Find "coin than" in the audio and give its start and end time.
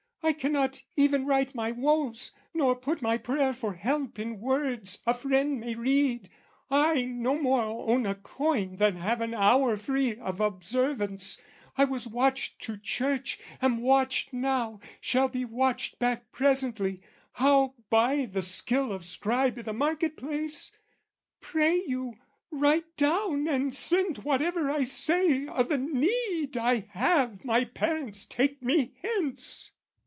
8.15-8.97